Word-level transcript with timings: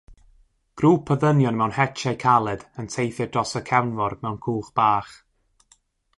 Grŵp 0.81 1.11
o 1.15 1.17
ddynion 1.23 1.59
mewn 1.59 1.75
hetiau 1.75 2.17
caled 2.23 2.65
yn 2.85 2.91
teithio 2.95 3.29
dros 3.37 3.53
y 3.61 3.63
cefnfor 3.69 4.19
mewn 4.25 4.43
cwch 4.49 4.75
bach. 4.81 5.15